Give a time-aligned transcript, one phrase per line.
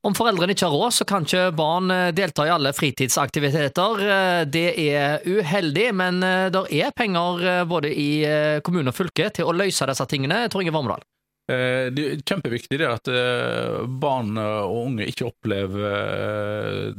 [0.00, 4.00] Om foreldrene ikke har råd, så kan ikke barn eh, delta i alle fritidsaktiviteter.
[4.06, 8.10] Eh, det er uheldig, men eh, det er penger både i
[8.64, 10.46] kommune og fylke til å løse disse tingene.
[10.48, 11.04] Tor Inge Vormedal.
[11.50, 13.08] Det er kjempeviktig det at
[13.98, 16.92] barn og unge ikke opplever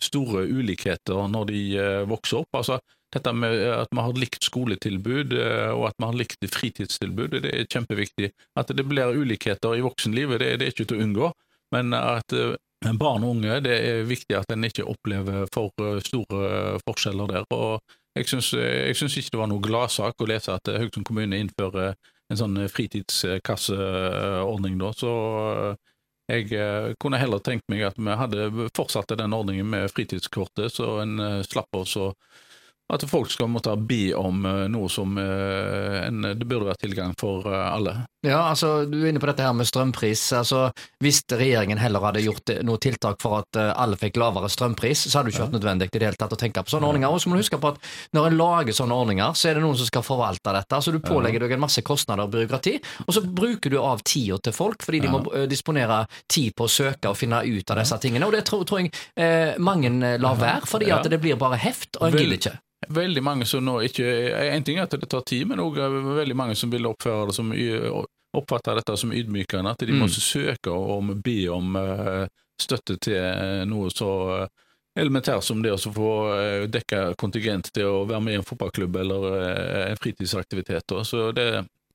[0.00, 1.60] store ulikheter når de
[2.08, 2.56] vokser opp.
[2.56, 2.78] Altså,
[3.12, 7.68] dette med at vi har likt skoletilbud og at vi har likt fritidstilbud, det er
[7.68, 8.32] kjempeviktig.
[8.56, 11.30] At det blir ulikheter i voksenlivet, det, er ikke til å unngå.
[11.74, 12.56] Men at eh,
[12.98, 17.44] barn og unge, det er viktig at en ikke opplever for eh, store forskjeller der.
[17.54, 17.72] og
[18.16, 21.88] Jeg syns, ikke det var noe gladsak å lese at Haugesund kommune innfører
[22.28, 25.12] en sånn fritidskasseordning da, så
[26.28, 26.44] jeg
[27.00, 31.72] kunne heller tenkt meg at vi hadde fortsatt den ordningen med fritidskortet, så en slapp
[31.78, 32.12] oss å
[32.88, 37.12] at folk skal måtte be om eh, noe som eh, en, det burde vært tilgang
[37.20, 37.94] for eh, alle.
[38.26, 40.32] Ja, altså Du er inne på dette her med strømpris.
[40.34, 45.18] altså Hvis regjeringen heller hadde gjort noe tiltak for at alle fikk lavere strømpris, så
[45.18, 47.14] hadde det ikke vært nødvendig i det hele tatt å tenke på sånne ordninger.
[47.14, 47.78] Og så må du huske på at
[48.18, 50.74] når en lager sånne ordninger, så er det noen som skal forvalte dette.
[50.74, 52.74] altså Du pålegger deg en masse kostnader og byråkrati,
[53.06, 56.72] og så bruker du av tida til folk fordi de må disponere tid på å
[56.72, 58.26] søke og finne ut av disse tingene.
[58.26, 62.00] Og det tror, tror jeg eh, mange lar være, fordi at det blir bare heft,
[62.00, 62.58] og en gidder ikke
[62.94, 64.06] veldig mange som nå ikke
[64.54, 65.80] En ting er at det tar tid, men òg
[66.18, 67.50] veldig mange som vil oppføre det som
[68.38, 69.74] oppfatter dette som ydmykende.
[69.74, 70.02] At de mm.
[70.02, 72.24] må søke og be om uh,
[72.60, 74.10] støtte til noe så
[74.44, 76.12] uh, elementært som det å få
[76.66, 79.26] dekka kontingent til å være med i en fotballklubb eller
[79.84, 80.90] en fritidsaktivitet.
[81.06, 81.44] Så det,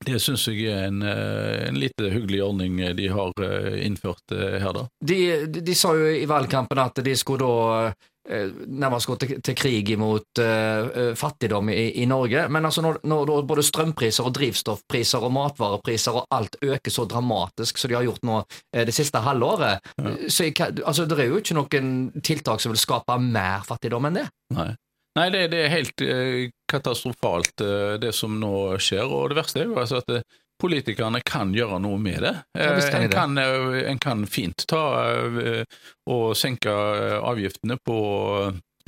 [0.06, 3.44] det syns jeg er en, en lite hyggelig ordning de har
[3.76, 4.86] innført her, da.
[5.04, 7.92] De, de, de sa jo i valgkampen at de skulle da Eh,
[8.24, 12.46] nærmest gå til, til krig imot uh, fattigdom i, i, Norge.
[12.48, 17.78] Men altså når, når, både strømpriser og drivstoffpriser og matvarepriser og alt øker så dramatisk
[17.78, 18.40] som de har gjort nå
[18.72, 20.14] det siste halvåret, ja.
[20.28, 20.48] så
[20.86, 21.92] altså, det er jo ikke noen
[22.24, 24.26] tiltak som vil skape mer fattigdom enn det.
[24.56, 24.70] Nei.
[25.14, 27.60] Nei, det, det, er helt uh, katastrofalt,
[28.02, 29.04] det som nå skjer.
[29.04, 30.24] Og det verste er jo altså at
[30.60, 32.34] politikerne kan gjøre noe med det.
[32.58, 34.84] Ja, en, kan, eh, en, kan, fint ta
[35.24, 35.64] eh,
[36.10, 36.72] og senke
[37.20, 37.98] avgiftene på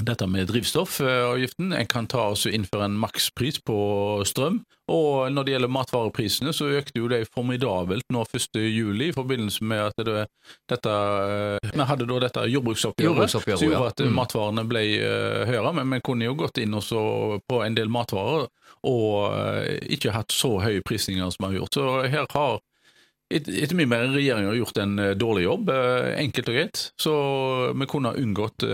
[0.03, 1.73] dette med drivstoffavgiften.
[1.73, 3.77] En kan ta og innføre en makspris på
[4.29, 4.61] strøm.
[4.93, 8.61] Og når det gjelder matvareprisene, så økte jo de formidabelt nå 1.
[8.71, 10.27] juli i forbindelse med at det,
[10.71, 14.11] dette eh, Vi hadde da dette jordbruksoppgjøret, jordbruksoppgjøret som gjorde at ja.
[14.11, 14.15] mm.
[14.21, 14.85] matvarene ble
[15.49, 15.75] høyere.
[15.81, 18.47] Men vi kunne jo gått inn også på en del matvarer
[18.87, 21.79] og eh, ikke hatt så høye prisninger som vi har gjort.
[21.79, 22.61] Så her har
[23.31, 26.83] etter min mening regjeringen har gjort en eh, dårlig jobb, eh, enkelt og greit.
[27.03, 27.15] Så
[27.75, 28.67] vi kunne ha unngått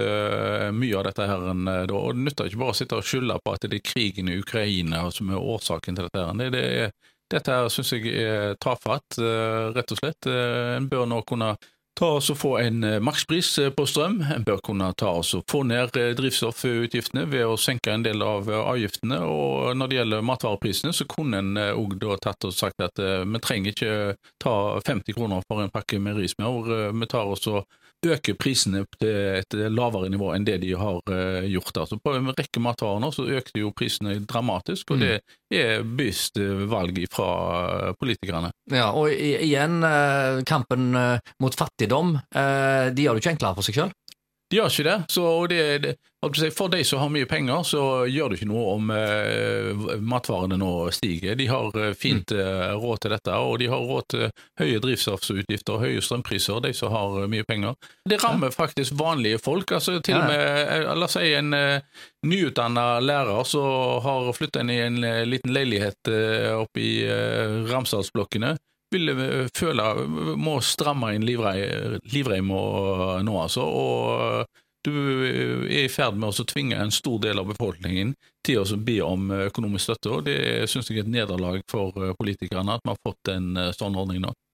[0.73, 1.27] mye av dette.
[1.27, 1.47] her.
[1.47, 1.95] Da.
[1.97, 4.39] Og Det nytter ikke bare å sitte og skylde på at det er krigen i
[4.39, 6.27] Ukraina som er årsaken til dette.
[6.27, 6.35] her.
[6.39, 6.93] Det, det,
[7.33, 10.29] dette her syns jeg er tafatt, rett og slett.
[10.29, 11.55] En bør nå kunne
[11.99, 14.21] ta og få en eh, makspris eh, på strøm.
[14.35, 18.49] En bør kunne ta og få ned eh, drivstoffutgiftene ved å senke en del av
[18.49, 19.21] avgiftene.
[19.27, 23.73] Og når det gjelder matvareprisene, så kunne en òg tatt og sagt at vi trenger
[23.73, 26.91] ikke ta 50 kroner for en pakke med rismør.
[26.93, 27.67] Vi tar oss og
[28.07, 31.83] øker prisene til et lavere nivå enn det de har uh, gjort.
[31.85, 35.05] Altså, på en rekke matvarer nå så økte jo prisene dramatisk, og mm.
[35.05, 36.39] det er bevisst
[36.71, 37.29] valg fra
[38.01, 38.53] politikerne.
[38.73, 39.85] Ja, og igjen,
[40.49, 43.93] kampen mot fattigdom, de gjør det ikke enklere for seg sjøl?
[44.53, 44.95] De gjør ikke det.
[45.09, 45.93] Så det, det,
[46.53, 50.73] for de som har mye penger, så gjør det ikke noe om eh, matvarene nå
[50.93, 51.39] stiger.
[51.41, 52.41] De har eh, fint mm.
[52.43, 54.27] eh, råd til dette, og de har råd til
[54.61, 57.79] høye drivstoffutgifter og høye strømpriser, de som har eh, mye penger.
[58.05, 59.73] Det rammer faktisk vanlige folk.
[59.73, 64.61] altså til og med, eh, La oss si en uh, nyutdanna lærer som har flytta
[64.61, 66.13] inn i en liten leilighet
[66.59, 66.93] oppe i
[67.71, 68.53] Ramsdalsblokkene
[68.93, 69.13] vil
[69.57, 69.87] føle
[70.39, 72.61] må stramme inn livreima
[73.25, 73.65] nå, altså.
[73.65, 78.15] Og du er i ferd med å tvinge en stor del av befolkningen
[78.47, 80.11] til å be om økonomisk støtte.
[80.11, 80.39] og Det
[80.71, 84.33] syns jeg er et nederlag for politikerne, at vi har fått en sånn ordning nå.